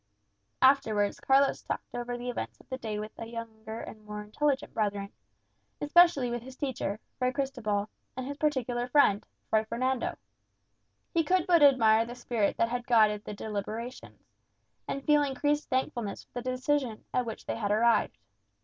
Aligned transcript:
Afterwards, 0.63 1.19
Carlos 1.19 1.61
talked 1.61 1.93
over 1.93 2.17
the 2.17 2.31
events 2.31 2.59
of 2.59 2.67
the 2.69 2.79
day 2.79 2.97
with 2.97 3.13
the 3.15 3.27
younger 3.27 3.81
and 3.81 4.03
more 4.03 4.23
intelligent 4.23 4.73
brethren; 4.73 5.11
especially 5.79 6.31
with 6.31 6.41
his 6.41 6.55
teacher, 6.57 6.99
Fray 7.19 7.31
Cristobal, 7.31 7.87
and 8.17 8.25
his 8.25 8.37
particular 8.37 8.87
friend, 8.87 9.23
Fray 9.51 9.63
Fernando. 9.63 10.17
He 11.13 11.23
could 11.23 11.45
but 11.45 11.61
admire 11.61 12.03
the 12.07 12.15
spirit 12.15 12.57
that 12.57 12.69
had 12.69 12.87
guided 12.87 13.25
their 13.25 13.35
deliberations, 13.35 14.25
and 14.87 15.05
feel 15.05 15.21
increased 15.21 15.69
thankfulness 15.69 16.23
for 16.33 16.41
the 16.41 16.49
decision 16.49 17.05
at 17.13 17.27
which 17.27 17.45
they 17.45 17.57
had 17.57 17.69
arrived. 17.69 18.17